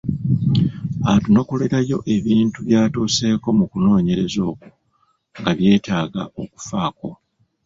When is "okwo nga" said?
4.51-5.51